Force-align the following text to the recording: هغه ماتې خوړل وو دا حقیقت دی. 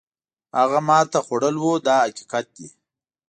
هغه 0.57 0.79
ماتې 0.87 1.19
خوړل 1.25 1.55
وو 1.59 1.73
دا 1.87 1.95
حقیقت 2.03 2.45
دی. 2.55 2.67